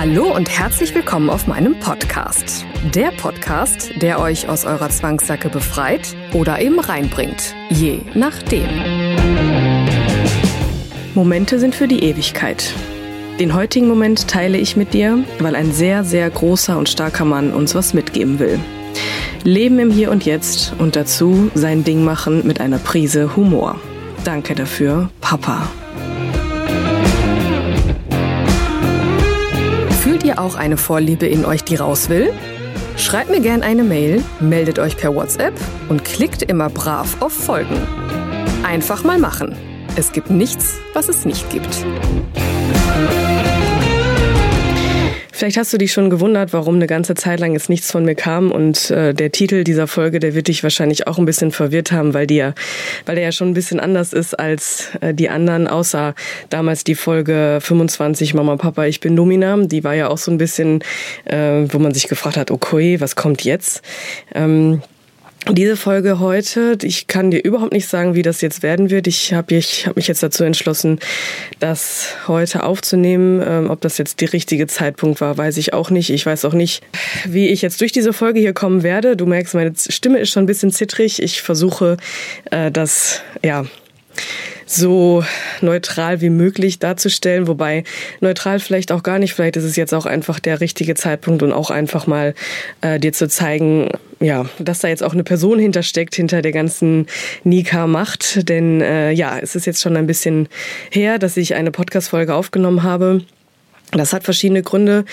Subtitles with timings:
[0.00, 2.64] Hallo und herzlich willkommen auf meinem Podcast.
[2.94, 7.56] Der Podcast, der euch aus eurer Zwangssacke befreit oder eben reinbringt.
[7.68, 8.68] Je nachdem.
[11.16, 12.72] Momente sind für die Ewigkeit.
[13.40, 17.52] Den heutigen Moment teile ich mit dir, weil ein sehr, sehr großer und starker Mann
[17.52, 18.60] uns was mitgeben will.
[19.42, 23.80] Leben im Hier und Jetzt und dazu sein Ding machen mit einer Prise Humor.
[24.22, 25.68] Danke dafür, Papa.
[30.28, 32.32] Ihr auch eine Vorliebe in euch, die raus will?
[32.96, 35.54] Schreibt mir gern eine Mail, meldet euch per WhatsApp
[35.88, 37.80] und klickt immer brav auf Folgen.
[38.62, 39.56] Einfach mal machen.
[39.96, 41.84] Es gibt nichts, was es nicht gibt.
[45.38, 48.16] Vielleicht hast du dich schon gewundert, warum eine ganze Zeit lang jetzt nichts von mir
[48.16, 51.92] kam und äh, der Titel dieser Folge, der wird dich wahrscheinlich auch ein bisschen verwirrt
[51.92, 52.54] haben, weil die ja,
[53.06, 56.16] weil der ja schon ein bisschen anders ist als äh, die anderen, außer
[56.50, 60.38] damals die Folge 25 Mama Papa ich bin Domina, die war ja auch so ein
[60.38, 60.82] bisschen,
[61.24, 63.82] äh, wo man sich gefragt hat, okay, was kommt jetzt?
[64.34, 64.82] Ähm,
[65.50, 69.06] diese Folge heute, ich kann dir überhaupt nicht sagen, wie das jetzt werden wird.
[69.06, 70.98] Ich habe ich hab mich jetzt dazu entschlossen,
[71.58, 73.42] das heute aufzunehmen.
[73.46, 76.10] Ähm, ob das jetzt der richtige Zeitpunkt war, weiß ich auch nicht.
[76.10, 76.82] Ich weiß auch nicht,
[77.26, 79.16] wie ich jetzt durch diese Folge hier kommen werde.
[79.16, 81.22] Du merkst, meine Stimme ist schon ein bisschen zittrig.
[81.22, 81.96] Ich versuche,
[82.50, 83.64] äh, das, ja,
[84.70, 85.24] so
[85.60, 87.84] neutral wie möglich darzustellen, wobei
[88.20, 91.52] neutral vielleicht auch gar nicht, vielleicht ist es jetzt auch einfach der richtige Zeitpunkt und
[91.52, 92.34] auch einfach mal
[92.80, 93.90] äh, dir zu zeigen,
[94.20, 97.06] ja, dass da jetzt auch eine Person hintersteckt, hinter der ganzen
[97.44, 98.48] Nika-Macht.
[98.48, 100.48] Denn äh, ja, es ist jetzt schon ein bisschen
[100.90, 103.22] her, dass ich eine Podcast-Folge aufgenommen habe
[103.92, 105.04] das hat verschiedene Gründe.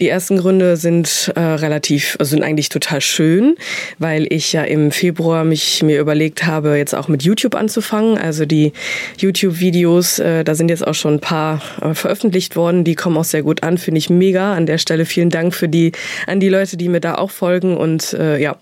[0.00, 3.56] Die ersten Gründe sind äh, relativ, sind eigentlich total schön,
[3.98, 8.18] weil ich ja im Februar mich mir überlegt habe, jetzt auch mit YouTube anzufangen.
[8.18, 8.72] Also die
[9.16, 12.84] YouTube-Videos, äh, da sind jetzt auch schon ein paar äh, veröffentlicht worden.
[12.84, 14.54] Die kommen auch sehr gut an, finde ich mega.
[14.54, 15.92] An der Stelle vielen Dank für die
[16.26, 18.56] an die Leute, die mir da auch folgen und äh, ja,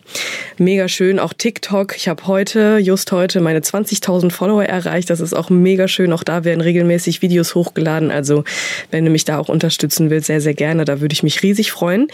[0.58, 1.18] mega schön.
[1.18, 1.96] Auch TikTok.
[1.96, 5.10] Ich habe heute, just heute, meine 20.000 Follower erreicht.
[5.10, 6.12] Das ist auch mega schön.
[6.12, 8.12] Auch da werden regelmäßig Videos hochgeladen.
[8.12, 8.44] Also
[8.92, 10.84] wenn du mich da auch unterstützen willst, sehr, sehr gerne.
[10.84, 12.08] Da würde ich mich riesig freuen.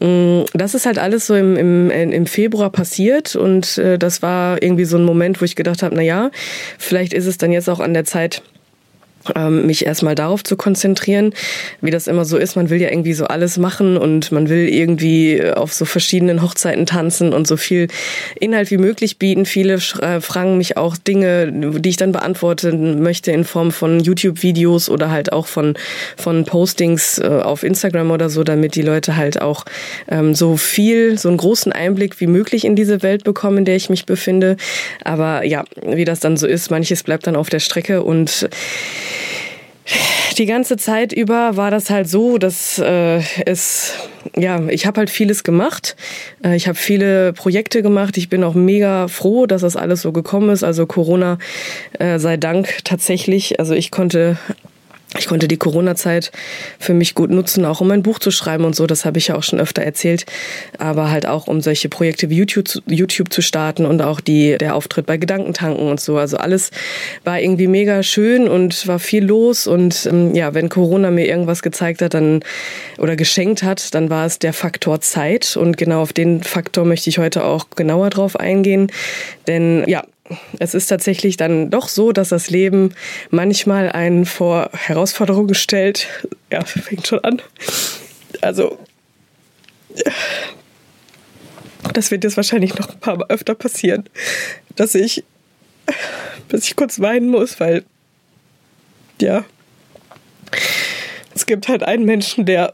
[0.00, 4.62] Mm, das ist halt alles so im, im, im Februar passiert und äh, das war
[4.62, 6.30] irgendwie so ein Moment, wo ich gedacht habe, na ja,
[6.78, 8.42] vielleicht ist es dann jetzt auch an der Zeit,
[9.34, 11.32] ähm, mich erstmal darauf zu konzentrieren,
[11.80, 12.56] wie das immer so ist.
[12.56, 16.86] Man will ja irgendwie so alles machen und man will irgendwie auf so verschiedenen Hochzeiten
[16.86, 17.88] tanzen und so viel
[18.38, 19.46] Inhalt wie möglich bieten.
[19.46, 24.88] Viele äh, fragen mich auch Dinge, die ich dann beantworten möchte in Form von YouTube-Videos
[24.88, 25.74] oder halt auch von,
[26.16, 29.64] von Postings äh, auf Instagram oder so, damit die Leute halt auch
[30.08, 33.76] ähm, so viel, so einen großen Einblick wie möglich in diese Welt bekommen, in der
[33.76, 34.56] ich mich befinde.
[35.04, 38.48] Aber ja, wie das dann so ist, manches bleibt dann auf der Strecke und
[40.38, 43.94] die ganze Zeit über war das halt so, dass äh, es
[44.36, 45.96] ja, ich habe halt vieles gemacht.
[46.44, 48.16] Äh, ich habe viele Projekte gemacht.
[48.16, 50.64] Ich bin auch mega froh, dass das alles so gekommen ist.
[50.64, 51.38] Also Corona
[51.98, 53.58] äh, sei Dank tatsächlich.
[53.60, 54.36] Also ich konnte
[55.18, 56.32] ich konnte die Corona-Zeit
[56.78, 58.86] für mich gut nutzen, auch um ein Buch zu schreiben und so.
[58.86, 60.26] Das habe ich ja auch schon öfter erzählt.
[60.78, 64.74] Aber halt auch, um solche Projekte wie YouTube, YouTube zu starten und auch die, der
[64.74, 66.18] Auftritt bei Gedankentanken und so.
[66.18, 66.70] Also alles
[67.24, 69.66] war irgendwie mega schön und war viel los.
[69.66, 72.40] Und ähm, ja, wenn Corona mir irgendwas gezeigt hat, dann
[72.98, 75.56] oder geschenkt hat, dann war es der Faktor Zeit.
[75.56, 78.90] Und genau auf den Faktor möchte ich heute auch genauer drauf eingehen.
[79.46, 80.04] Denn ja,
[80.58, 82.94] es ist tatsächlich dann doch so, dass das Leben
[83.30, 86.08] manchmal einen vor Herausforderungen stellt.
[86.50, 87.42] Ja, fängt schon an.
[88.40, 88.78] Also,
[91.92, 94.04] das wird jetzt wahrscheinlich noch ein paar Mal öfter passieren,
[94.74, 95.24] dass ich,
[96.48, 97.84] dass ich kurz weinen muss, weil,
[99.20, 99.44] ja,
[101.34, 102.72] es gibt halt einen Menschen, der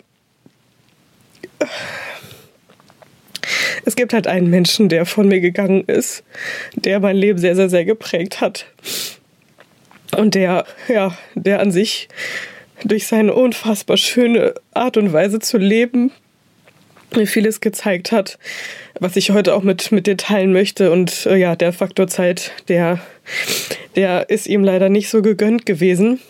[3.85, 6.25] es gibt halt einen Menschen, der von mir gegangen ist,
[6.75, 8.67] der mein Leben sehr, sehr, sehr geprägt hat.
[10.17, 12.09] Und der, ja, der an sich
[12.85, 16.13] durch seine unfassbar schöne Art und Weise zu leben
[17.17, 18.39] mir vieles gezeigt hat,
[18.99, 20.91] was ich heute auch mit, mit dir teilen möchte.
[20.91, 23.01] Und äh, ja, der Faktor Zeit, der,
[23.97, 26.21] der ist ihm leider nicht so gegönnt gewesen.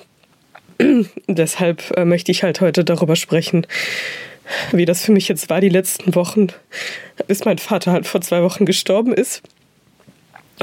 [1.29, 3.67] Deshalb äh, möchte ich halt heute darüber sprechen,
[4.73, 6.49] wie das für mich jetzt war, die letzten Wochen,
[7.27, 9.43] bis mein Vater halt vor zwei Wochen gestorben ist.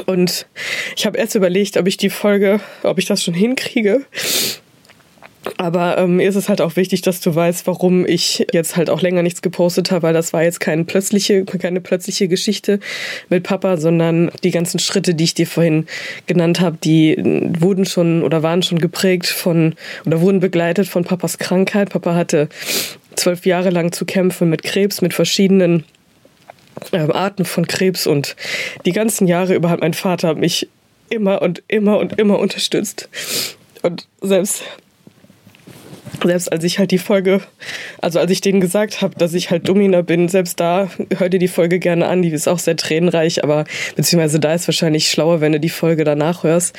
[0.05, 0.47] Und
[0.95, 4.05] ich habe erst überlegt, ob ich die Folge, ob ich das schon hinkriege.
[5.57, 8.89] Aber ähm, mir ist es halt auch wichtig, dass du weißt, warum ich jetzt halt
[8.89, 12.79] auch länger nichts gepostet habe, weil das war jetzt keine plötzliche, keine plötzliche Geschichte
[13.29, 15.85] mit Papa, sondern die ganzen Schritte, die ich dir vorhin
[16.27, 17.17] genannt habe, die
[17.57, 19.75] wurden schon oder waren schon geprägt von
[20.05, 21.89] oder wurden begleitet von Papas Krankheit.
[21.89, 22.49] Papa hatte
[23.19, 25.83] zwölf Jahre lang zu kämpfen mit Krebs, mit verschiedenen
[26.93, 28.35] ähm, Arten von Krebs und
[28.85, 30.69] die ganzen Jahre über hat mein Vater mich
[31.09, 33.09] immer und immer und immer unterstützt.
[33.81, 34.63] Und selbst
[36.23, 37.41] selbst als ich halt die Folge,
[38.01, 41.39] also als ich denen gesagt habe, dass ich halt Domina bin, selbst da hör dir
[41.39, 43.63] die Folge gerne an, die ist auch sehr tränenreich, aber
[43.95, 46.77] beziehungsweise da ist wahrscheinlich schlauer, wenn du die Folge danach hörst.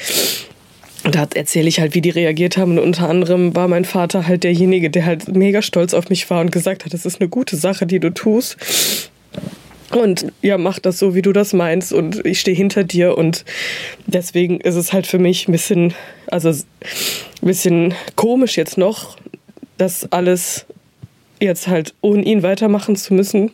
[1.05, 2.73] Und da erzähle ich halt, wie die reagiert haben.
[2.73, 6.41] Und unter anderem war mein Vater halt derjenige, der halt mega stolz auf mich war
[6.41, 8.57] und gesagt hat, das ist eine gute Sache, die du tust.
[9.91, 11.93] Und ja, mach das so, wie du das meinst.
[11.93, 13.17] Und ich stehe hinter dir.
[13.17, 13.45] Und
[14.07, 15.95] deswegen ist es halt für mich ein bisschen,
[16.27, 16.67] also ein
[17.41, 19.17] bisschen komisch jetzt noch,
[19.79, 20.67] das alles
[21.41, 23.51] jetzt halt ohne ihn weitermachen zu müssen.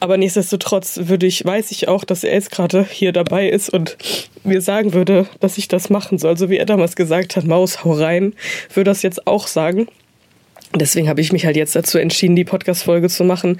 [0.00, 3.96] Aber nichtsdestotrotz würde ich, weiß ich auch, dass er jetzt gerade hier dabei ist und
[4.44, 6.36] mir sagen würde, dass ich das machen soll.
[6.36, 8.34] So wie er damals gesagt hat, Maus, hau rein,
[8.74, 9.88] würde das jetzt auch sagen.
[10.74, 13.58] Deswegen habe ich mich halt jetzt dazu entschieden, die Podcast-Folge zu machen.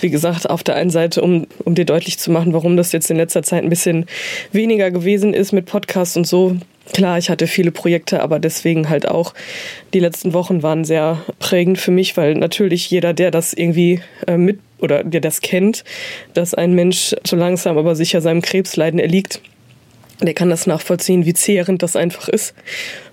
[0.00, 3.10] Wie gesagt, auf der einen Seite, um, um dir deutlich zu machen, warum das jetzt
[3.10, 4.06] in letzter Zeit ein bisschen
[4.52, 6.56] weniger gewesen ist mit Podcasts und so.
[6.92, 9.32] Klar, ich hatte viele Projekte, aber deswegen halt auch
[9.94, 14.36] die letzten Wochen waren sehr prägend für mich, weil natürlich jeder, der das irgendwie äh,
[14.36, 15.82] mit oder der das kennt,
[16.34, 19.40] dass ein Mensch so langsam aber sicher seinem Krebsleiden erliegt,
[20.20, 22.54] der kann das nachvollziehen, wie zehrend das einfach ist.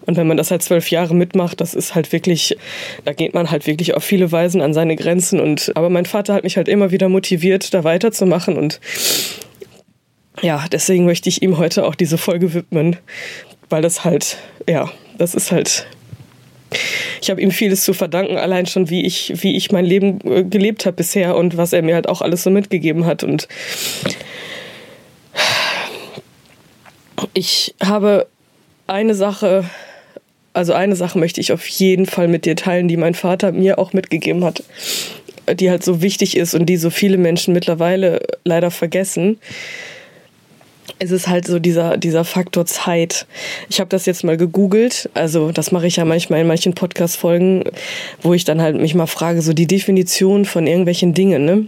[0.06, 2.58] Und wenn man das halt zwölf Jahre mitmacht, das ist halt wirklich,
[3.06, 5.40] da geht man halt wirklich auf viele Weisen an seine Grenzen.
[5.40, 8.58] Und aber mein Vater hat mich halt immer wieder motiviert, da weiterzumachen.
[8.58, 8.80] Und
[10.42, 12.98] ja, deswegen möchte ich ihm heute auch diese Folge widmen,
[13.72, 14.38] weil das halt,
[14.68, 15.88] ja, das ist halt.
[17.22, 20.44] Ich habe ihm vieles zu verdanken, allein schon wie ich, wie ich mein Leben äh,
[20.44, 23.24] gelebt habe bisher und was er mir halt auch alles so mitgegeben hat.
[23.24, 23.48] Und
[27.34, 28.28] ich habe
[28.88, 29.66] eine Sache,
[30.54, 33.78] also eine Sache möchte ich auf jeden Fall mit dir teilen, die mein Vater mir
[33.78, 34.64] auch mitgegeben hat,
[35.54, 39.40] die halt so wichtig ist und die so viele Menschen mittlerweile leider vergessen
[41.02, 43.26] es ist halt so dieser, dieser Faktor Zeit.
[43.70, 47.64] Ich habe das jetzt mal gegoogelt, also das mache ich ja manchmal in manchen Podcast-Folgen,
[48.22, 51.66] wo ich dann halt mich mal frage, so die Definition von irgendwelchen Dingen, ne?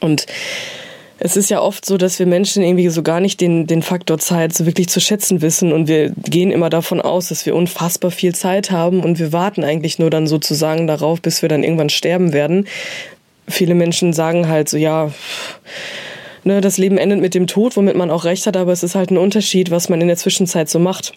[0.00, 0.24] Und
[1.18, 4.18] es ist ja oft so, dass wir Menschen irgendwie so gar nicht den, den Faktor
[4.18, 8.10] Zeit so wirklich zu schätzen wissen und wir gehen immer davon aus, dass wir unfassbar
[8.10, 11.90] viel Zeit haben und wir warten eigentlich nur dann sozusagen darauf, bis wir dann irgendwann
[11.90, 12.66] sterben werden.
[13.48, 15.12] Viele Menschen sagen halt so, ja,
[16.44, 18.94] ne, das Leben endet mit dem Tod, womit man auch recht hat, aber es ist
[18.94, 21.12] halt ein Unterschied, was man in der Zwischenzeit so macht.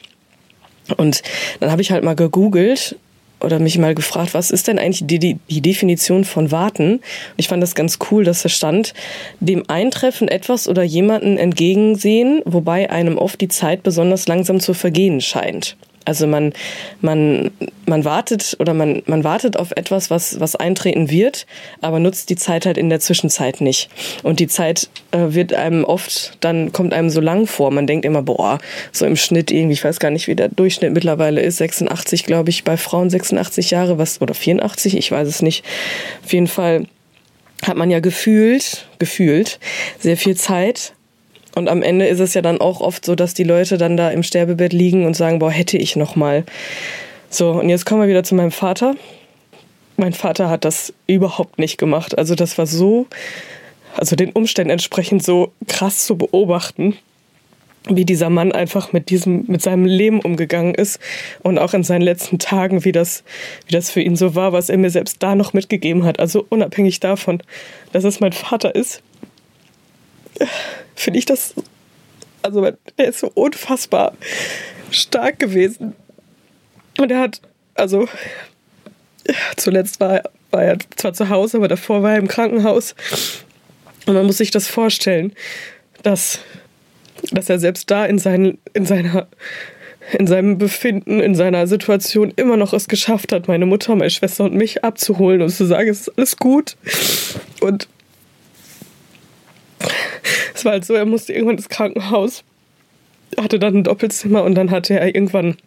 [0.98, 1.24] Und
[1.60, 2.98] dann habe ich halt mal gegoogelt
[3.44, 6.94] oder mich mal gefragt, was ist denn eigentlich die, die, Definition von warten?
[6.94, 7.02] Und
[7.38, 8.94] ich fand das ganz cool, dass da stand,
[9.40, 15.20] dem Eintreffen etwas oder jemanden entgegensehen, wobei einem oft die Zeit besonders langsam zu vergehen
[15.20, 15.76] scheint.
[16.06, 16.54] Also man,
[17.02, 17.52] man,
[17.86, 21.46] man wartet oder man, man wartet auf etwas, was, was eintreten wird,
[21.82, 23.90] aber nutzt die Zeit halt in der Zwischenzeit nicht.
[24.24, 27.72] Und die Zeit äh, wird einem oft, dann kommt einem so lang vor.
[27.72, 28.60] Man denkt immer, boah,
[28.92, 32.50] so im Schnitt irgendwie, ich weiß gar nicht, wie der Durchschnitt mittlerweile ist, 86, glaube
[32.50, 35.64] ich, bei Frauen 86 Jahre, was, oder 84, ich weiß es nicht.
[36.24, 36.86] Auf jeden Fall
[37.66, 39.60] hat man ja gefühlt, gefühlt,
[40.00, 40.94] sehr viel Zeit
[41.56, 44.10] und am Ende ist es ja dann auch oft so, dass die Leute dann da
[44.10, 46.44] im Sterbebett liegen und sagen, boah, hätte ich noch mal.
[47.30, 48.96] So, und jetzt kommen wir wieder zu meinem Vater.
[49.98, 52.18] Mein Vater hat das überhaupt nicht gemacht.
[52.18, 53.06] Also das war so,
[53.96, 56.96] also den Umständen entsprechend so krass zu beobachten,
[57.88, 61.00] wie dieser Mann einfach mit diesem, mit seinem Leben umgegangen ist
[61.44, 63.24] und auch in seinen letzten Tagen, wie das,
[63.68, 66.20] wie das für ihn so war, was er mir selbst da noch mitgegeben hat.
[66.20, 67.44] Also unabhängig davon,
[67.92, 69.04] dass es mein Vater ist
[70.96, 71.54] finde ich das,
[72.42, 74.14] also der ist so unfassbar
[74.92, 75.96] stark gewesen.
[76.98, 77.42] Und er hat,
[77.76, 78.08] also
[79.58, 82.96] zuletzt war, war er zwar zu Hause, aber davor war er im Krankenhaus.
[84.06, 85.34] Und man muss sich das vorstellen,
[86.04, 86.40] dass,
[87.32, 89.28] dass er selbst da in, seinen, in seiner
[90.12, 94.44] in seinem Befinden, in seiner Situation immer noch es geschafft hat, meine Mutter, meine Schwester
[94.44, 96.76] und mich abzuholen und zu sagen, es ist alles gut.
[97.62, 97.88] Und
[100.54, 102.44] es war halt so, er musste irgendwann ins Krankenhaus,
[103.40, 105.58] hatte dann ein Doppelzimmer und dann hatte er irgendwann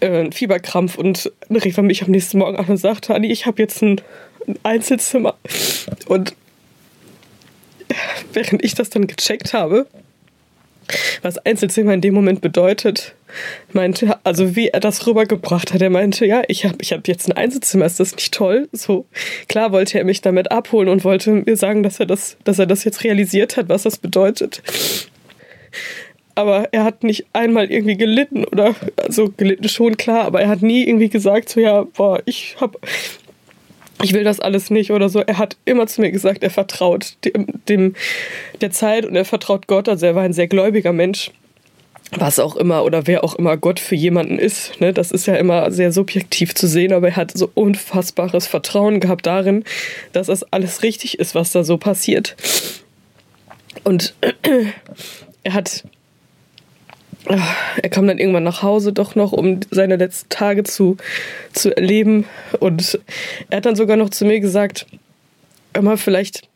[0.00, 3.46] äh, einen Fieberkrampf und rief er mich am nächsten Morgen an und sagte, Anni, ich
[3.46, 4.00] habe jetzt ein,
[4.46, 5.36] ein Einzelzimmer.
[6.06, 6.34] Und
[8.32, 9.86] während ich das dann gecheckt habe,
[11.22, 13.14] was Einzelzimmer in dem Moment bedeutet,
[13.72, 17.28] meinte, also wie er das rübergebracht hat, er meinte, ja, ich habe ich hab jetzt
[17.28, 18.68] ein Einzelzimmer, ist das nicht toll?
[18.72, 19.06] So,
[19.48, 22.66] klar wollte er mich damit abholen und wollte mir sagen, dass er das, dass er
[22.66, 24.62] das jetzt realisiert hat, was das bedeutet.
[26.34, 30.62] Aber er hat nicht einmal irgendwie gelitten oder, also gelitten schon klar, aber er hat
[30.62, 32.76] nie irgendwie gesagt, so ja, boah, ich hab,
[34.02, 35.20] ich will das alles nicht oder so.
[35.20, 37.94] Er hat immer zu mir gesagt, er vertraut dem, dem
[38.60, 39.88] der Zeit und er vertraut Gott.
[39.88, 41.30] Also er war ein sehr gläubiger Mensch
[42.12, 44.80] was auch immer oder wer auch immer Gott für jemanden ist.
[44.80, 44.92] Ne?
[44.92, 49.26] Das ist ja immer sehr subjektiv zu sehen, aber er hat so unfassbares Vertrauen gehabt
[49.26, 49.64] darin,
[50.12, 52.36] dass das alles richtig ist, was da so passiert.
[53.84, 54.14] Und
[55.42, 55.84] er hat
[57.28, 60.96] er kam dann irgendwann nach Hause doch noch, um seine letzten Tage zu,
[61.52, 62.26] zu erleben.
[62.60, 62.98] Und
[63.50, 64.86] er hat dann sogar noch zu mir gesagt,
[65.74, 66.48] immer vielleicht,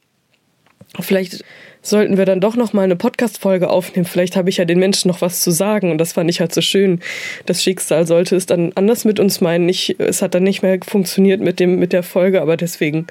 [1.01, 1.45] vielleicht
[1.83, 4.05] sollten wir dann doch noch mal eine Podcast-Folge aufnehmen.
[4.05, 5.91] Vielleicht habe ich ja den Menschen noch was zu sagen.
[5.91, 7.01] Und das fand ich halt so schön.
[7.47, 9.69] Das Schicksal sollte es dann anders mit uns meinen.
[9.69, 12.43] Ich, es hat dann nicht mehr funktioniert mit dem, mit der Folge.
[12.43, 13.07] Aber deswegen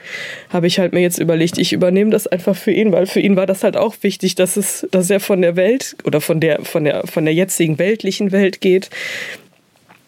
[0.50, 3.36] habe ich halt mir jetzt überlegt, ich übernehme das einfach für ihn, weil für ihn
[3.36, 6.64] war das halt auch wichtig, dass es, dass er von der Welt oder von der,
[6.64, 8.90] von der, von der jetzigen weltlichen Welt geht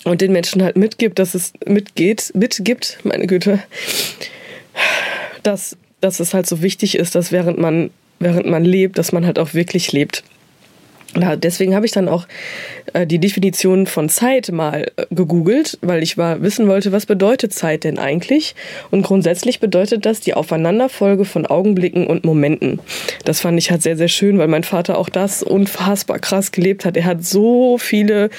[0.03, 3.59] und den Menschen halt mitgibt, dass es mitgeht, mitgibt, meine Güte,
[5.43, 7.91] dass, dass es halt so wichtig ist, dass während man
[8.21, 10.23] während man lebt, dass man halt auch wirklich lebt.
[11.19, 12.25] Ja, deswegen habe ich dann auch
[12.93, 17.53] äh, die Definition von Zeit mal äh, gegoogelt, weil ich war wissen wollte, was bedeutet
[17.53, 18.55] Zeit denn eigentlich?
[18.91, 22.79] Und grundsätzlich bedeutet das die Aufeinanderfolge von Augenblicken und Momenten.
[23.25, 26.85] Das fand ich halt sehr, sehr schön, weil mein Vater auch das unfassbar krass gelebt
[26.85, 26.95] hat.
[26.95, 28.29] Er hat so viele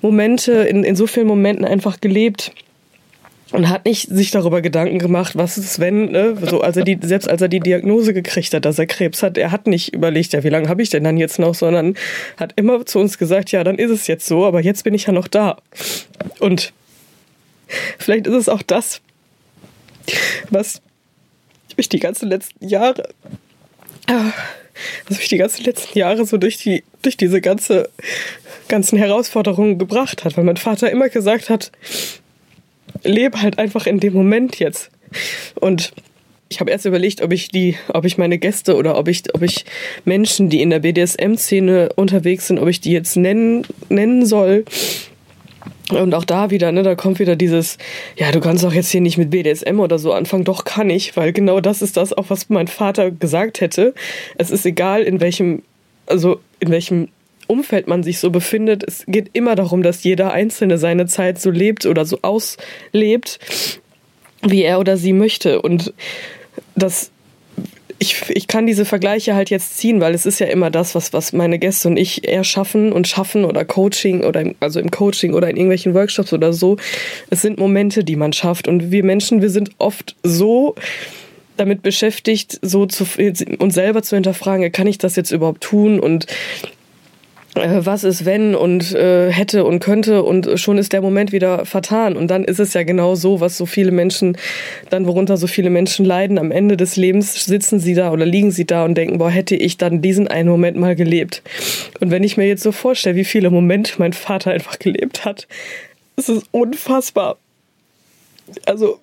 [0.00, 2.52] Momente, in, in so vielen Momenten einfach gelebt
[3.52, 6.36] und hat nicht sich darüber Gedanken gemacht, was ist wenn, ne?
[6.42, 9.38] so als er die selbst als er die Diagnose gekriegt hat, dass er Krebs hat,
[9.38, 11.94] er hat nicht überlegt, ja, wie lange habe ich denn dann jetzt noch, sondern
[12.36, 15.06] hat immer zu uns gesagt, ja, dann ist es jetzt so, aber jetzt bin ich
[15.06, 15.58] ja noch da.
[16.40, 16.72] Und
[17.98, 19.00] vielleicht ist es auch das,
[20.50, 20.82] was
[21.76, 23.08] mich die ganzen letzten Jahre
[25.08, 27.90] was mich die ganzen letzten Jahre so durch die durch diese ganze
[28.68, 31.70] ganzen Herausforderungen gebracht hat, weil mein Vater immer gesagt hat,
[33.06, 34.90] lebe halt einfach in dem Moment jetzt.
[35.54, 35.92] Und
[36.48, 39.42] ich habe erst überlegt, ob ich die, ob ich meine Gäste oder ob ich, ob
[39.42, 39.64] ich
[40.04, 44.64] Menschen, die in der BDSM-Szene unterwegs sind, ob ich die jetzt nennen, nennen soll.
[45.90, 47.78] Und auch da wieder, ne, da kommt wieder dieses,
[48.16, 50.44] ja, du kannst auch jetzt hier nicht mit BDSM oder so anfangen.
[50.44, 53.94] Doch kann ich, weil genau das ist das auch, was mein Vater gesagt hätte.
[54.36, 55.62] Es ist egal, in welchem,
[56.06, 57.08] also in welchem
[57.46, 58.84] Umfeld man sich so befindet.
[58.86, 63.38] Es geht immer darum, dass jeder Einzelne seine Zeit so lebt oder so auslebt,
[64.42, 65.62] wie er oder sie möchte.
[65.62, 65.92] Und
[66.74, 67.10] das
[67.98, 71.12] ich, ich kann diese Vergleiche halt jetzt ziehen, weil es ist ja immer das, was,
[71.12, 74.90] was meine Gäste und ich eher schaffen und schaffen oder Coaching oder im, also im
[74.90, 76.76] Coaching oder in irgendwelchen Workshops oder so.
[77.30, 78.68] Es sind Momente, die man schafft.
[78.68, 80.74] Und wir Menschen, wir sind oft so
[81.56, 83.06] damit beschäftigt, so zu,
[83.58, 85.98] uns selber zu hinterfragen, kann ich das jetzt überhaupt tun?
[85.98, 86.26] Und
[87.56, 91.64] äh, was ist wenn und äh, hätte und könnte und schon ist der Moment wieder
[91.64, 94.36] vertan und dann ist es ja genau so, was so viele Menschen
[94.90, 96.38] dann worunter so viele Menschen leiden.
[96.38, 99.56] Am Ende des Lebens sitzen sie da oder liegen sie da und denken, boah, hätte
[99.56, 101.42] ich dann diesen einen Moment mal gelebt.
[102.00, 105.46] Und wenn ich mir jetzt so vorstelle, wie viele Momente mein Vater einfach gelebt hat,
[106.16, 107.36] ist es unfassbar.
[108.64, 109.00] Also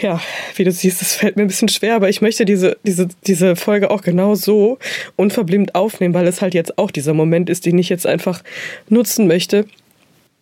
[0.00, 0.20] ja,
[0.56, 3.56] wie du siehst, das fällt mir ein bisschen schwer, aber ich möchte diese, diese, diese
[3.56, 4.78] Folge auch genau so
[5.16, 8.42] unverblümt aufnehmen, weil es halt jetzt auch dieser Moment ist, den ich jetzt einfach
[8.88, 9.66] nutzen möchte,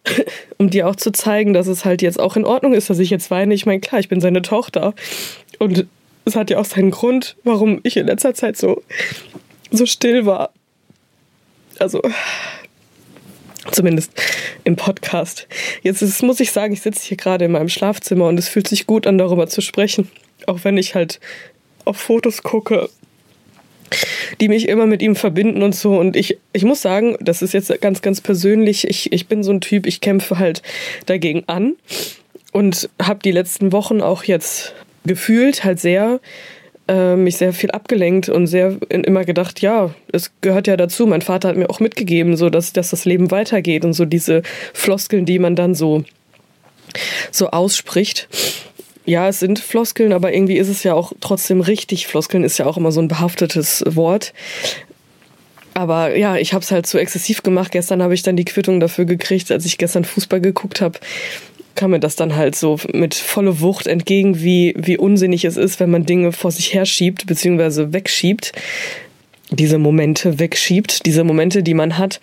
[0.59, 3.11] um dir auch zu zeigen, dass es halt jetzt auch in Ordnung ist, dass ich
[3.11, 3.55] jetzt weine.
[3.55, 4.95] Ich meine, klar, ich bin seine Tochter
[5.59, 5.87] und
[6.25, 8.83] es hat ja auch seinen Grund, warum ich in letzter Zeit so,
[9.71, 10.51] so still war.
[11.79, 12.03] Also,
[13.71, 14.13] Zumindest
[14.65, 15.47] im Podcast.
[15.83, 18.69] Jetzt ist, muss ich sagen, ich sitze hier gerade in meinem Schlafzimmer und es fühlt
[18.69, 20.11] sich gut an, darüber zu sprechen.
[20.47, 21.21] Auch wenn ich halt
[21.85, 22.89] auf Fotos gucke,
[24.41, 25.99] die mich immer mit ihm verbinden und so.
[25.99, 28.87] Und ich, ich muss sagen, das ist jetzt ganz, ganz persönlich.
[28.87, 30.63] Ich, ich bin so ein Typ, ich kämpfe halt
[31.07, 31.77] dagegen an
[32.53, 36.21] und habe die letzten Wochen auch jetzt gefühlt halt sehr
[36.89, 41.07] äh, mich sehr viel abgelenkt und sehr immer gedacht, ja, es gehört ja dazu.
[41.07, 44.43] Mein Vater hat mir auch mitgegeben, so dass, dass das Leben weitergeht und so diese
[44.73, 46.05] Floskeln, die man dann so,
[47.31, 48.29] so ausspricht.
[49.05, 52.07] ja, es sind Floskeln, aber irgendwie ist es ja auch trotzdem richtig.
[52.07, 54.33] Floskeln ist ja auch immer so ein behaftetes Wort.
[55.75, 57.71] Aber ja, ich habe es halt zu exzessiv gemacht.
[57.71, 60.99] Gestern habe ich dann die Quittung dafür gekriegt, als ich gestern Fußball geguckt habe
[61.79, 65.79] kam mir das dann halt so mit volle Wucht entgegen, wie, wie unsinnig es ist,
[65.79, 68.53] wenn man Dinge vor sich herschiebt, beziehungsweise wegschiebt.
[69.51, 72.21] Diese Momente wegschiebt, diese Momente, die man hat,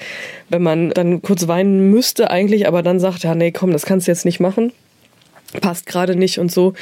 [0.50, 4.08] wenn man dann kurz weinen müsste eigentlich, aber dann sagt, ja, nee, komm, das kannst
[4.08, 4.74] du jetzt nicht machen
[5.62, 6.74] passt gerade nicht und so.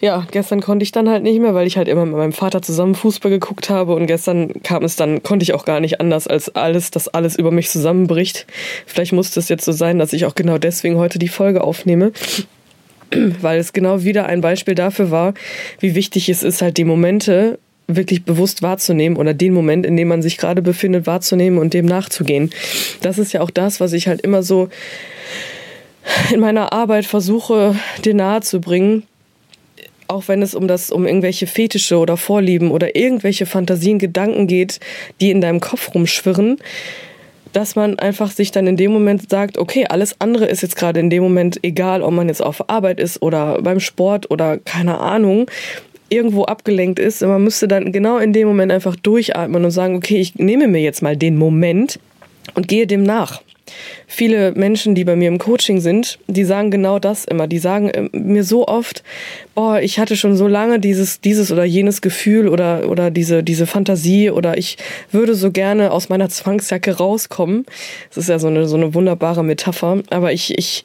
[0.00, 2.60] Ja, gestern konnte ich dann halt nicht mehr, weil ich halt immer mit meinem Vater
[2.60, 6.26] zusammen Fußball geguckt habe und gestern kam es dann, konnte ich auch gar nicht anders
[6.26, 8.46] als alles, dass alles über mich zusammenbricht.
[8.86, 12.12] Vielleicht musste es jetzt so sein, dass ich auch genau deswegen heute die Folge aufnehme.
[13.40, 15.34] Weil es genau wieder ein Beispiel dafür war,
[15.80, 20.08] wie wichtig es ist, halt die Momente wirklich bewusst wahrzunehmen oder den Moment, in dem
[20.08, 22.50] man sich gerade befindet, wahrzunehmen und dem nachzugehen.
[23.02, 24.68] Das ist ja auch das, was ich halt immer so
[26.32, 29.04] in meiner Arbeit versuche, dir nahe zu bringen,
[30.08, 34.80] auch wenn es um das, um irgendwelche Fetische oder Vorlieben oder irgendwelche Fantasien, Gedanken geht,
[35.20, 36.58] die in deinem Kopf rumschwirren,
[37.52, 41.00] dass man einfach sich dann in dem Moment sagt, okay, alles andere ist jetzt gerade
[41.00, 44.98] in dem Moment egal, ob man jetzt auf Arbeit ist oder beim Sport oder keine
[44.98, 45.46] Ahnung,
[46.08, 47.22] irgendwo abgelenkt ist.
[47.22, 50.82] Man müsste dann genau in dem Moment einfach durchatmen und sagen, okay, ich nehme mir
[50.82, 51.98] jetzt mal den Moment
[52.54, 53.40] und gehe dem nach
[54.06, 57.46] viele Menschen, die bei mir im Coaching sind, die sagen genau das immer.
[57.46, 59.02] Die sagen äh, mir so oft,
[59.54, 63.66] boah, ich hatte schon so lange dieses, dieses oder jenes Gefühl oder, oder diese, diese
[63.66, 64.76] Fantasie oder ich
[65.10, 67.66] würde so gerne aus meiner Zwangsjacke rauskommen.
[68.08, 70.02] Das ist ja so eine, so eine wunderbare Metapher.
[70.10, 70.84] Aber ich, ich,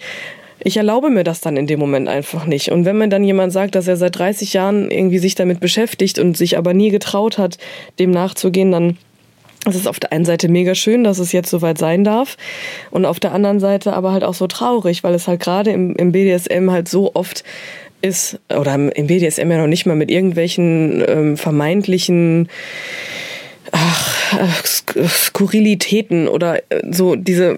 [0.60, 2.72] ich erlaube mir das dann in dem Moment einfach nicht.
[2.72, 6.20] Und wenn mir dann jemand sagt, dass er seit 30 Jahren irgendwie sich damit beschäftigt
[6.20, 7.58] und sich aber nie getraut hat,
[8.00, 8.98] dem nachzugehen, dann
[9.66, 12.38] es ist auf der einen Seite mega schön, dass es jetzt soweit sein darf
[12.92, 15.96] und auf der anderen Seite aber halt auch so traurig, weil es halt gerade im,
[15.96, 17.44] im BDSM halt so oft
[18.02, 22.50] ist, oder im BDSM ja noch nicht mal mit irgendwelchen ähm, vermeintlichen
[23.72, 24.38] ach,
[25.08, 27.58] Skurrilitäten oder äh, so diese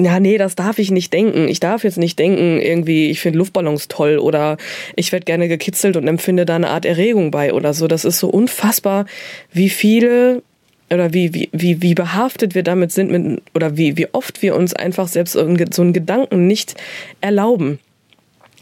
[0.00, 1.48] ja, nee, das darf ich nicht denken.
[1.48, 4.56] Ich darf jetzt nicht denken, irgendwie, ich finde Luftballons toll oder
[4.94, 7.88] ich werde gerne gekitzelt und empfinde da eine Art Erregung bei oder so.
[7.88, 9.06] Das ist so unfassbar,
[9.52, 10.44] wie viele
[10.90, 14.56] oder wie, wie, wie, wie behaftet wir damit sind mit, oder wie, wie oft wir
[14.56, 16.74] uns einfach selbst so einen Gedanken nicht
[17.20, 17.78] erlauben.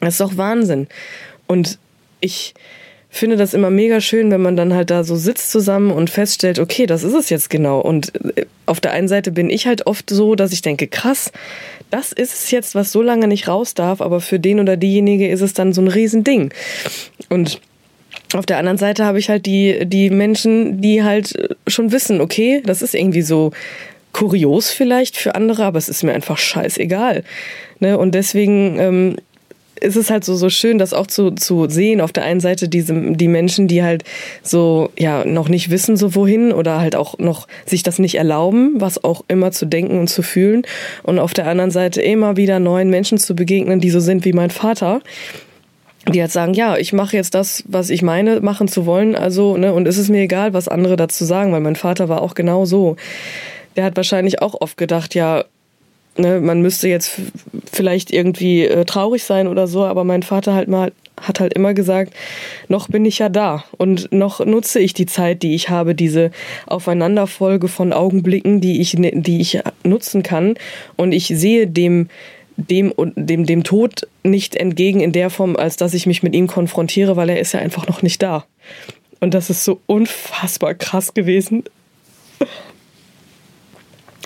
[0.00, 0.88] Das ist doch Wahnsinn.
[1.46, 1.78] Und
[2.20, 2.54] ich
[3.08, 6.58] finde das immer mega schön, wenn man dann halt da so sitzt zusammen und feststellt,
[6.58, 7.80] okay, das ist es jetzt genau.
[7.80, 11.32] Und äh, auf der einen Seite bin ich halt oft so, dass ich denke, krass,
[11.90, 15.28] das ist es jetzt, was so lange nicht raus darf, aber für den oder diejenige
[15.28, 16.52] ist es dann so ein Riesending.
[17.30, 17.60] Und
[18.34, 22.62] auf der anderen Seite habe ich halt die, die Menschen, die halt schon wissen, okay,
[22.64, 23.52] das ist irgendwie so
[24.12, 27.22] kurios vielleicht für andere, aber es ist mir einfach scheißegal.
[27.80, 27.98] Ne?
[27.98, 29.16] Und deswegen ähm,
[29.80, 32.00] ist es halt so, so schön, das auch zu, zu sehen.
[32.00, 34.04] Auf der einen Seite diese, die Menschen, die halt
[34.42, 38.80] so, ja, noch nicht wissen, so wohin oder halt auch noch sich das nicht erlauben,
[38.80, 40.62] was auch immer zu denken und zu fühlen.
[41.02, 44.32] Und auf der anderen Seite immer wieder neuen Menschen zu begegnen, die so sind wie
[44.32, 45.02] mein Vater,
[46.08, 49.56] die halt sagen, ja, ich mache jetzt das, was ich meine, machen zu wollen, also,
[49.56, 52.34] ne, und es ist mir egal, was andere dazu sagen, weil mein Vater war auch
[52.34, 52.96] genau so.
[53.76, 55.44] Der hat wahrscheinlich auch oft gedacht, ja,
[56.16, 57.20] ne, man müsste jetzt
[57.72, 61.72] vielleicht irgendwie äh, traurig sein oder so, aber mein Vater halt mal hat halt immer
[61.72, 62.12] gesagt,
[62.68, 66.30] noch bin ich ja da und noch nutze ich die Zeit, die ich habe, diese
[66.66, 70.54] Aufeinanderfolge von Augenblicken, die ich, ne, die ich nutzen kann
[70.96, 72.08] und ich sehe dem
[72.56, 76.46] dem, dem, dem Tod nicht entgegen in der Form, als dass ich mich mit ihm
[76.46, 78.46] konfrontiere, weil er ist ja einfach noch nicht da.
[79.20, 81.64] Und das ist so unfassbar krass gewesen.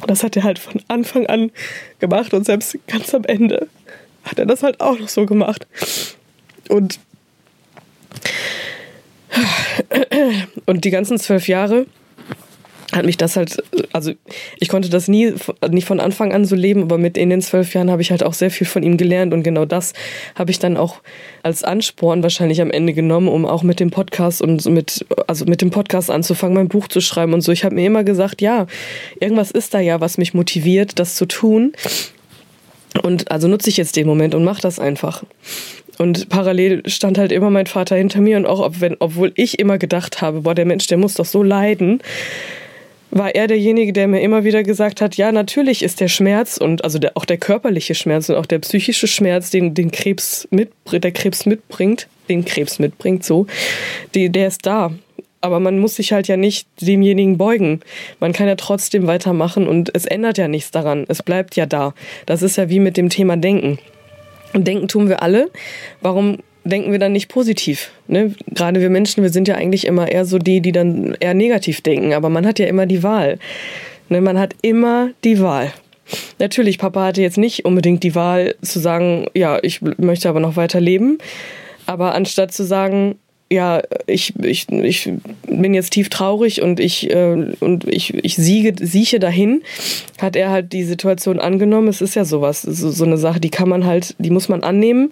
[0.07, 1.51] Das hat er halt von Anfang an
[1.99, 3.69] gemacht und selbst ganz am Ende
[4.25, 5.67] hat er das halt auch noch so gemacht.
[6.69, 6.99] Und,
[10.67, 11.87] und die ganzen zwölf Jahre
[12.93, 14.13] hat mich das halt, also
[14.59, 15.35] ich konnte das nie,
[15.71, 18.23] nicht von Anfang an so leben, aber mit in den zwölf Jahren habe ich halt
[18.23, 19.93] auch sehr viel von ihm gelernt und genau das
[20.35, 21.01] habe ich dann auch
[21.43, 25.63] als Ansporn wahrscheinlich am Ende genommen, um auch mit dem Podcast und mit, also mit
[25.63, 27.53] dem Podcast anzufangen, mein Buch zu schreiben und so.
[27.53, 28.67] Ich habe mir immer gesagt, ja,
[29.21, 31.73] irgendwas ist da ja, was mich motiviert, das zu tun.
[33.03, 35.23] Und also nutze ich jetzt den Moment und mache das einfach.
[35.99, 39.59] Und parallel stand halt immer mein Vater hinter mir und auch, ob, wenn, obwohl ich
[39.59, 42.01] immer gedacht habe, boah, der Mensch, der muss doch so leiden,
[43.11, 46.85] war er derjenige, der mir immer wieder gesagt hat, ja, natürlich ist der Schmerz und
[46.85, 50.71] also der, auch der körperliche Schmerz und auch der psychische Schmerz, den, den Krebs mit,
[50.93, 53.47] der Krebs mitbringt, den Krebs mitbringt, so,
[54.15, 54.93] die, der ist da.
[55.43, 57.81] Aber man muss sich halt ja nicht demjenigen beugen.
[58.21, 61.07] Man kann ja trotzdem weitermachen und es ändert ja nichts daran.
[61.09, 61.95] Es bleibt ja da.
[62.27, 63.79] Das ist ja wie mit dem Thema Denken.
[64.53, 65.51] Und denken tun wir alle.
[66.03, 67.91] Warum denken wir dann nicht positiv.
[68.07, 68.35] Ne?
[68.49, 71.81] Gerade wir Menschen, wir sind ja eigentlich immer eher so die, die dann eher negativ
[71.81, 72.13] denken.
[72.13, 73.39] Aber man hat ja immer die Wahl.
[74.09, 74.21] Ne?
[74.21, 75.73] Man hat immer die Wahl.
[76.39, 80.57] Natürlich, Papa hatte jetzt nicht unbedingt die Wahl zu sagen, ja, ich möchte aber noch
[80.57, 81.19] weiter leben.
[81.87, 83.17] Aber anstatt zu sagen,
[83.53, 85.13] ja, ich, ich, ich
[85.47, 89.63] bin jetzt tief traurig und ich, äh, und ich, ich siege, sieche dahin,
[90.19, 91.89] hat er halt die Situation angenommen.
[91.89, 94.63] Es ist ja sowas, so, so eine Sache, die kann man halt, die muss man
[94.63, 95.11] annehmen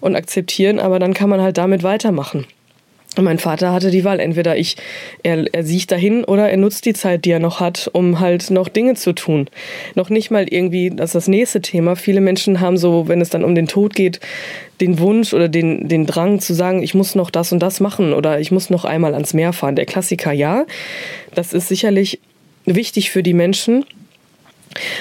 [0.00, 2.46] und akzeptieren, aber dann kann man halt damit weitermachen.
[3.16, 4.76] Und mein Vater hatte die Wahl, entweder ich,
[5.24, 8.50] er, er sieht dahin oder er nutzt die Zeit, die er noch hat, um halt
[8.50, 9.48] noch Dinge zu tun.
[9.96, 11.96] Noch nicht mal irgendwie, das ist das nächste Thema.
[11.96, 14.20] Viele Menschen haben so, wenn es dann um den Tod geht,
[14.80, 18.12] den Wunsch oder den, den Drang zu sagen, ich muss noch das und das machen
[18.12, 19.74] oder ich muss noch einmal ans Meer fahren.
[19.74, 20.64] Der Klassiker, ja.
[21.34, 22.20] Das ist sicherlich
[22.64, 23.84] wichtig für die Menschen.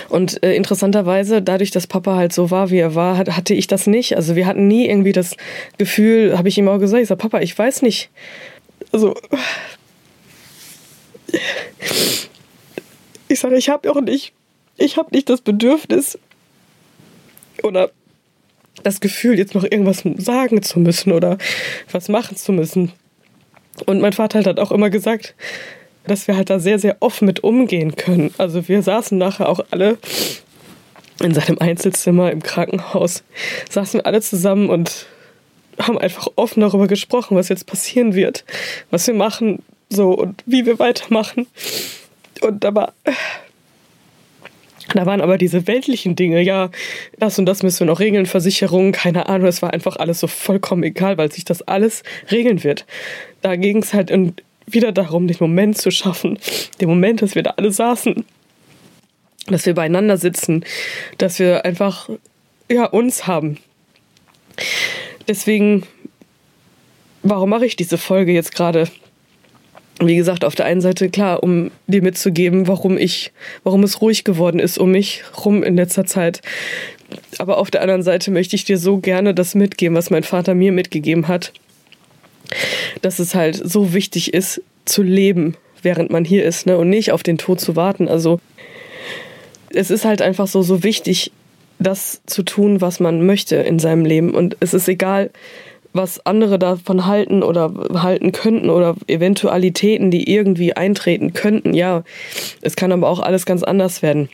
[0.09, 3.67] Und äh, interessanterweise, dadurch, dass Papa halt so war, wie er war, hat, hatte ich
[3.67, 4.15] das nicht.
[4.15, 5.35] Also wir hatten nie irgendwie das
[5.77, 8.09] Gefühl, habe ich ihm auch gesagt, ich sage, Papa, ich weiß nicht.
[8.91, 9.15] Also
[13.27, 14.33] ich sage, ich habe auch nicht,
[14.77, 16.17] ich habe nicht das Bedürfnis
[17.63, 17.91] oder
[18.83, 21.37] das Gefühl, jetzt noch irgendwas sagen zu müssen oder
[21.91, 22.91] was machen zu müssen.
[23.85, 25.35] Und mein Vater hat auch immer gesagt,
[26.09, 28.33] dass wir halt da sehr, sehr offen mit umgehen können.
[28.37, 29.97] Also wir saßen nachher auch alle
[31.21, 33.23] in seinem Einzelzimmer im Krankenhaus,
[33.69, 35.07] saßen wir alle zusammen und
[35.79, 38.43] haben einfach offen darüber gesprochen, was jetzt passieren wird,
[38.89, 41.47] was wir machen, so und wie wir weitermachen.
[42.41, 42.93] Und da war,
[44.93, 46.69] da waren aber diese weltlichen Dinge, ja,
[47.17, 50.27] das und das müssen wir noch regeln, Versicherungen, keine Ahnung, es war einfach alles so
[50.27, 52.85] vollkommen egal, weil sich das alles regeln wird.
[53.41, 54.35] Da ging es halt in,
[54.73, 56.37] wieder darum, den Moment zu schaffen.
[56.79, 58.25] Den Moment, dass wir da alle saßen.
[59.47, 60.63] Dass wir beieinander sitzen.
[61.17, 62.09] Dass wir einfach,
[62.69, 63.57] ja, uns haben.
[65.27, 65.83] Deswegen,
[67.23, 68.89] warum mache ich diese Folge jetzt gerade?
[70.01, 74.23] Wie gesagt, auf der einen Seite klar, um dir mitzugeben, warum ich, warum es ruhig
[74.23, 76.41] geworden ist um mich rum in letzter Zeit.
[77.37, 80.55] Aber auf der anderen Seite möchte ich dir so gerne das mitgeben, was mein Vater
[80.55, 81.51] mir mitgegeben hat
[83.01, 86.77] dass es halt so wichtig ist, zu leben, während man hier ist, ne?
[86.77, 88.07] Und nicht auf den Tod zu warten.
[88.07, 88.39] Also
[89.73, 91.31] es ist halt einfach so, so wichtig,
[91.77, 94.31] das zu tun, was man möchte in seinem Leben.
[94.31, 95.29] Und es ist egal,
[95.93, 101.73] was andere davon halten oder halten könnten oder Eventualitäten, die irgendwie eintreten könnten.
[101.73, 102.03] Ja,
[102.61, 104.29] es kann aber auch alles ganz anders werden.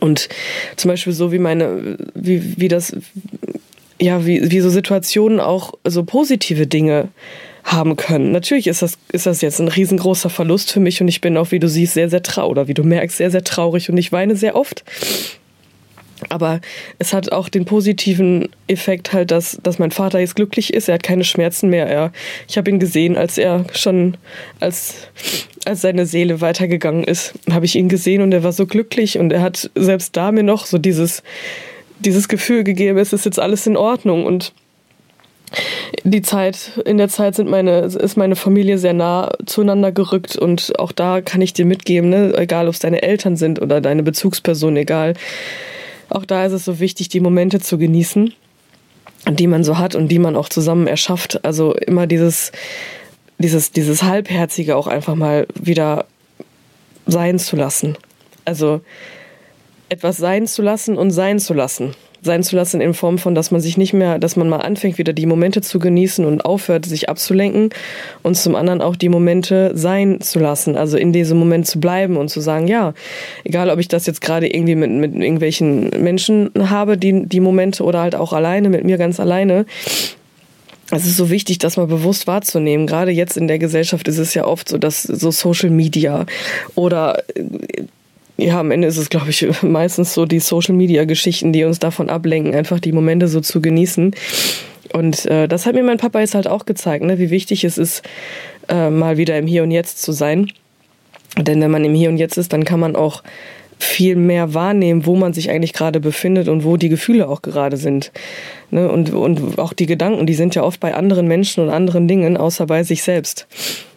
[0.00, 0.28] Und
[0.76, 2.96] zum Beispiel so wie meine, wie, wie das
[4.04, 7.08] ja, wie, wie so Situationen auch so positive Dinge
[7.64, 8.32] haben können.
[8.32, 11.50] Natürlich ist das, ist das jetzt ein riesengroßer Verlust für mich und ich bin auch,
[11.50, 14.12] wie du siehst, sehr, sehr traurig oder wie du merkst, sehr, sehr traurig und ich
[14.12, 14.84] weine sehr oft.
[16.28, 16.60] Aber
[16.98, 20.88] es hat auch den positiven Effekt halt, dass, dass mein Vater jetzt glücklich ist.
[20.88, 21.86] Er hat keine Schmerzen mehr.
[21.86, 22.12] Er,
[22.48, 24.16] ich habe ihn gesehen, als er schon,
[24.60, 25.08] als,
[25.64, 29.32] als seine Seele weitergegangen ist, habe ich ihn gesehen und er war so glücklich und
[29.32, 31.22] er hat selbst da mir noch so dieses,
[32.04, 34.52] dieses Gefühl gegeben, es ist jetzt alles in Ordnung und
[36.02, 40.78] die Zeit, in der Zeit sind meine, ist meine Familie sehr nah zueinander gerückt und
[40.78, 44.02] auch da kann ich dir mitgeben, ne, egal ob es deine Eltern sind oder deine
[44.02, 45.14] Bezugsperson, egal.
[46.10, 48.34] Auch da ist es so wichtig, die Momente zu genießen,
[49.30, 51.44] die man so hat und die man auch zusammen erschafft.
[51.44, 52.52] Also immer dieses,
[53.38, 56.06] dieses, dieses Halbherzige auch einfach mal wieder
[57.06, 57.96] sein zu lassen.
[58.44, 58.80] Also,
[59.94, 61.92] etwas sein zu lassen und sein zu lassen.
[62.20, 64.98] Sein zu lassen in Form von, dass man sich nicht mehr, dass man mal anfängt,
[64.98, 67.68] wieder die Momente zu genießen und aufhört, sich abzulenken
[68.22, 72.16] und zum anderen auch die Momente sein zu lassen, also in diesem Moment zu bleiben
[72.16, 72.92] und zu sagen, ja,
[73.44, 77.84] egal ob ich das jetzt gerade irgendwie mit, mit irgendwelchen Menschen habe, die, die Momente
[77.84, 79.64] oder halt auch alleine, mit mir ganz alleine,
[80.90, 82.86] es ist so wichtig, das mal bewusst wahrzunehmen.
[82.86, 86.26] Gerade jetzt in der Gesellschaft ist es ja oft so, dass so Social Media
[86.74, 87.22] oder
[88.36, 92.54] ja, am Ende ist es, glaube ich, meistens so die Social-Media-Geschichten, die uns davon ablenken,
[92.54, 94.14] einfach die Momente so zu genießen.
[94.92, 97.78] Und äh, das hat mir mein Papa jetzt halt auch gezeigt, ne, wie wichtig es
[97.78, 98.02] ist,
[98.68, 100.50] äh, mal wieder im Hier und Jetzt zu sein.
[101.36, 103.22] Denn wenn man im Hier und Jetzt ist, dann kann man auch
[103.78, 107.76] viel mehr wahrnehmen, wo man sich eigentlich gerade befindet und wo die Gefühle auch gerade
[107.76, 108.12] sind.
[108.70, 108.90] Ne?
[108.90, 112.36] Und, und auch die Gedanken, die sind ja oft bei anderen Menschen und anderen Dingen,
[112.36, 113.46] außer bei sich selbst.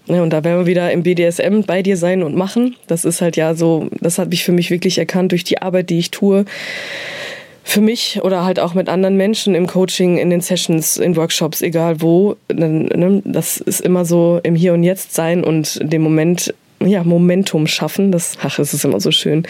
[0.08, 2.76] Ja, und da werden wir wieder im BDSM bei dir sein und machen.
[2.88, 5.90] Das ist halt ja so, das habe ich für mich wirklich erkannt durch die Arbeit,
[5.90, 6.46] die ich tue.
[7.64, 11.62] Für mich oder halt auch mit anderen Menschen im Coaching, in den Sessions, in Workshops,
[11.62, 12.38] egal wo.
[12.52, 17.68] Ne, das ist immer so im Hier und Jetzt sein und dem Moment, ja, Momentum
[17.68, 18.14] schaffen.
[18.14, 19.44] Das, ach, es ist immer so schön.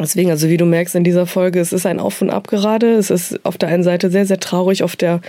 [0.00, 2.94] Deswegen, also wie du merkst in dieser Folge, es ist ein Auf und Ab gerade.
[2.94, 5.20] Es ist auf der einen Seite sehr, sehr traurig, auf der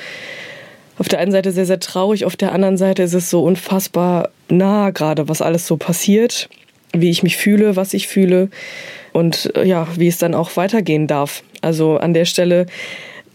[0.99, 4.29] auf der einen Seite sehr, sehr traurig, auf der anderen Seite ist es so unfassbar
[4.49, 6.49] nah gerade, was alles so passiert,
[6.93, 8.49] wie ich mich fühle, was ich fühle
[9.13, 11.43] und äh, ja, wie es dann auch weitergehen darf.
[11.62, 12.65] Also an der Stelle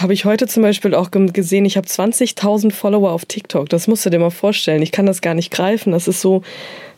[0.01, 3.69] habe ich heute zum Beispiel auch gesehen, ich habe 20.000 Follower auf TikTok.
[3.69, 4.83] Das musst du dir mal vorstellen.
[4.83, 5.93] Ich kann das gar nicht greifen.
[5.93, 6.43] Das ist so,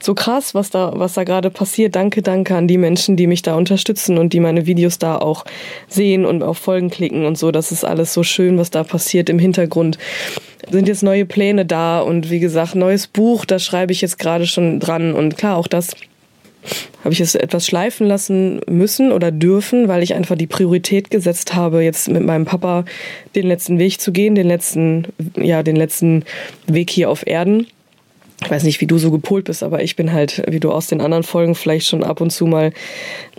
[0.00, 1.94] so krass, was da, was da gerade passiert.
[1.94, 5.44] Danke, danke an die Menschen, die mich da unterstützen und die meine Videos da auch
[5.88, 7.50] sehen und auf Folgen klicken und so.
[7.50, 9.98] Das ist alles so schön, was da passiert im Hintergrund.
[10.70, 14.46] Sind jetzt neue Pläne da und wie gesagt, neues Buch, da schreibe ich jetzt gerade
[14.46, 15.12] schon dran.
[15.14, 15.94] Und klar, auch das
[17.04, 21.54] habe ich es etwas schleifen lassen müssen oder dürfen, weil ich einfach die Priorität gesetzt
[21.54, 22.84] habe, jetzt mit meinem Papa
[23.34, 26.24] den letzten Weg zu gehen, den letzten, ja, den letzten
[26.66, 27.66] Weg hier auf Erden.
[28.42, 30.88] Ich weiß nicht, wie du so gepolt bist, aber ich bin halt, wie du aus
[30.88, 32.72] den anderen Folgen vielleicht schon ab und zu mal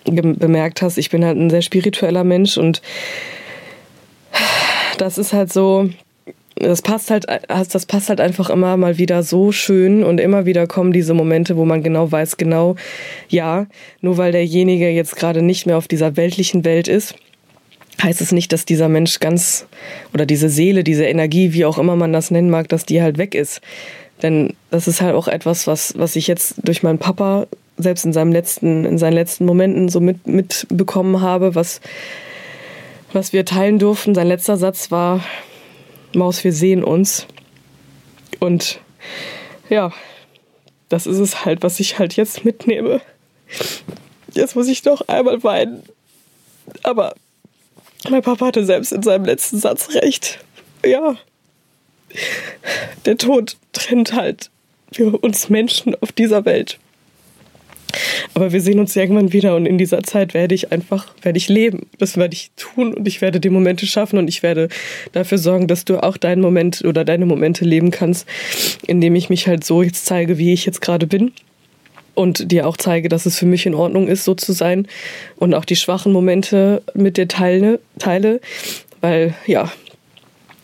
[0.06, 2.82] bemerkt hast, ich bin halt ein sehr spiritueller Mensch und
[4.98, 5.90] das ist halt so,
[6.60, 10.68] das passt halt, das passt halt einfach immer mal wieder so schön und immer wieder
[10.68, 12.76] kommen diese Momente, wo man genau weiß, genau,
[13.30, 13.68] ja,
[14.02, 17.16] nur weil derjenige jetzt gerade nicht mehr auf dieser weltlichen Welt ist,
[18.02, 19.66] heißt es nicht, dass dieser Mensch ganz
[20.14, 23.18] oder diese Seele, diese Energie, wie auch immer man das nennen mag, dass die halt
[23.18, 23.62] weg ist.
[24.22, 28.14] Denn das ist halt auch etwas, was, was ich jetzt durch meinen Papa selbst in
[28.14, 31.82] seinem letzten, in seinen letzten Momenten so mit, mitbekommen habe, was,
[33.14, 34.16] was wir teilen durften.
[34.16, 35.24] Sein letzter Satz war,
[36.14, 37.28] Maus, wir sehen uns.
[38.40, 38.80] Und
[39.70, 39.92] ja,
[40.90, 43.02] das ist es halt, was ich halt jetzt mitnehme.
[44.34, 45.84] Jetzt muss ich doch einmal weinen.
[46.84, 47.16] Aber
[48.10, 50.40] mein Papa hatte selbst in seinem letzten Satz recht.
[50.86, 51.18] Ja,
[53.06, 54.50] der Tod trennt halt
[54.92, 56.80] für uns Menschen auf dieser Welt.
[58.34, 61.50] Aber wir sehen uns irgendwann wieder und in dieser Zeit werde ich einfach, werde ich
[61.50, 61.88] leben.
[61.98, 64.70] Das werde ich tun und ich werde die Momente schaffen und ich werde
[65.12, 68.28] dafür sorgen, dass du auch deinen Moment oder deine Momente leben kannst,
[68.86, 71.32] indem ich mich halt so jetzt zeige, wie ich jetzt gerade bin
[72.14, 74.88] und dir auch zeige, dass es für mich in Ordnung ist, so zu sein
[75.38, 78.40] und auch die schwachen Momente mit dir teile, teile
[79.02, 79.72] weil ja,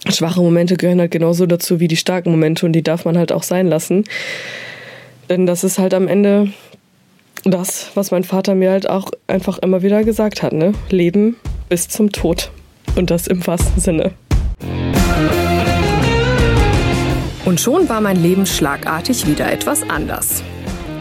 [0.10, 3.32] schwache Momente gehören halt genauso dazu wie die starken Momente und die darf man halt
[3.32, 4.04] auch sein lassen.
[5.30, 6.52] Denn das ist halt am Ende
[7.44, 10.74] das, was mein Vater mir halt auch einfach immer wieder gesagt hat, ne?
[10.90, 11.36] Leben
[11.70, 12.52] bis zum Tod.
[12.96, 14.12] Und das im wahrsten Sinne.
[17.46, 20.44] Und schon war mein Leben schlagartig wieder etwas anders.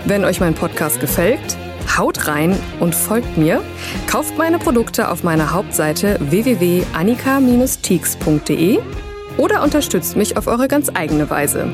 [0.05, 1.57] Wenn euch mein Podcast gefällt,
[1.97, 3.63] haut rein und folgt mir.
[4.11, 8.81] Kauft meine Produkte auf meiner Hauptseite www.annika-teaks.de
[9.39, 11.69] oder unterstützt mich auf eure ganz eigene Weise.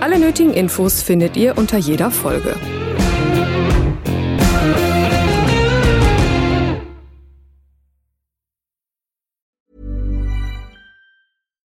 [0.00, 2.56] Alle nötigen Infos findet ihr unter jeder Folge.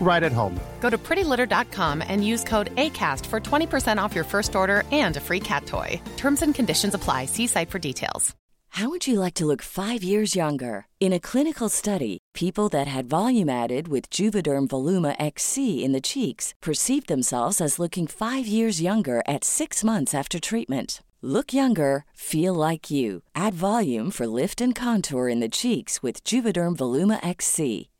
[0.00, 0.58] right at home.
[0.80, 5.20] Go to prettylitter.com and use code ACAST for 20% off your first order and a
[5.20, 6.00] free cat toy.
[6.16, 7.24] Terms and conditions apply.
[7.24, 8.36] See site for details.
[8.76, 10.84] How would you like to look five years younger?
[11.00, 16.00] In a clinical study, people that had volume added with Juvederm Voluma XC in the
[16.02, 21.02] cheeks perceived themselves as looking five years younger at six months after treatment.
[21.22, 23.22] Look younger, feel like you.
[23.34, 27.88] Add volume for lift and contour in the cheeks with Juvederm Voluma XC.